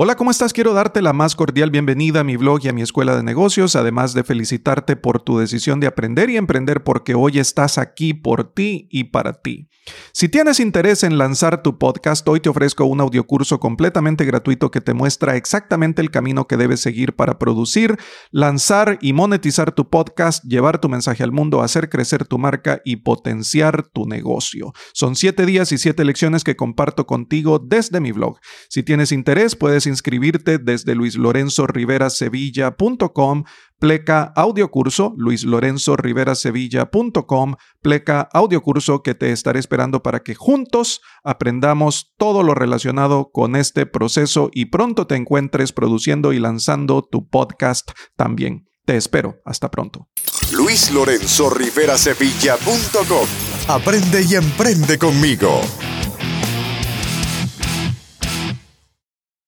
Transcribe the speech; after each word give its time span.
Hola, 0.00 0.14
¿cómo 0.14 0.30
estás? 0.30 0.52
Quiero 0.52 0.74
darte 0.74 1.02
la 1.02 1.12
más 1.12 1.34
cordial 1.34 1.72
bienvenida 1.72 2.20
a 2.20 2.24
mi 2.24 2.36
blog 2.36 2.60
y 2.62 2.68
a 2.68 2.72
mi 2.72 2.82
escuela 2.82 3.16
de 3.16 3.24
negocios, 3.24 3.74
además 3.74 4.14
de 4.14 4.22
felicitarte 4.22 4.94
por 4.94 5.20
tu 5.20 5.40
decisión 5.40 5.80
de 5.80 5.88
aprender 5.88 6.30
y 6.30 6.36
emprender 6.36 6.84
porque 6.84 7.16
hoy 7.16 7.40
estás 7.40 7.78
aquí 7.78 8.14
por 8.14 8.54
ti 8.54 8.86
y 8.92 9.02
para 9.10 9.32
ti. 9.32 9.68
Si 10.12 10.28
tienes 10.28 10.60
interés 10.60 11.02
en 11.02 11.18
lanzar 11.18 11.62
tu 11.62 11.78
podcast, 11.78 12.28
hoy 12.28 12.38
te 12.40 12.48
ofrezco 12.48 12.84
un 12.84 13.00
audiocurso 13.00 13.58
completamente 13.58 14.24
gratuito 14.24 14.70
que 14.70 14.80
te 14.80 14.94
muestra 14.94 15.34
exactamente 15.34 16.00
el 16.00 16.10
camino 16.10 16.46
que 16.46 16.56
debes 16.56 16.80
seguir 16.80 17.16
para 17.16 17.38
producir, 17.38 17.96
lanzar 18.30 18.98
y 19.00 19.12
monetizar 19.14 19.72
tu 19.72 19.88
podcast, 19.88 20.44
llevar 20.44 20.80
tu 20.80 20.88
mensaje 20.88 21.24
al 21.24 21.32
mundo, 21.32 21.62
hacer 21.62 21.88
crecer 21.88 22.24
tu 22.24 22.38
marca 22.38 22.80
y 22.84 22.96
potenciar 22.96 23.82
tu 23.88 24.06
negocio. 24.06 24.72
Son 24.92 25.16
siete 25.16 25.46
días 25.46 25.72
y 25.72 25.78
siete 25.78 26.04
lecciones 26.04 26.44
que 26.44 26.54
comparto 26.54 27.06
contigo 27.06 27.58
desde 27.58 28.00
mi 28.00 28.12
blog. 28.12 28.38
Si 28.68 28.82
tienes 28.84 29.10
interés, 29.10 29.56
puedes 29.56 29.87
inscribirte 29.88 30.58
desde 30.58 30.94
luislorenzoriverasevilla.com 30.94 33.44
pleca 33.78 34.32
audiocurso, 34.34 35.14
luislorenzoriverasevilla.com, 35.16 37.54
pleca 37.80 38.28
audiocurso 38.32 39.02
que 39.02 39.14
te 39.14 39.30
estaré 39.32 39.60
esperando 39.60 40.02
para 40.02 40.20
que 40.20 40.34
juntos 40.34 41.00
aprendamos 41.24 42.12
todo 42.16 42.42
lo 42.42 42.54
relacionado 42.54 43.30
con 43.32 43.56
este 43.56 43.86
proceso 43.86 44.50
y 44.52 44.66
pronto 44.66 45.06
te 45.06 45.16
encuentres 45.16 45.72
produciendo 45.72 46.32
y 46.32 46.38
lanzando 46.38 47.02
tu 47.02 47.26
podcast 47.28 47.90
también. 48.16 48.68
Te 48.84 48.96
espero. 48.96 49.40
Hasta 49.44 49.70
pronto. 49.70 50.08
luislorenzoriverasevilla.com 50.50 53.28
Aprende 53.68 54.22
y 54.22 54.34
emprende 54.34 54.98
conmigo. 54.98 55.60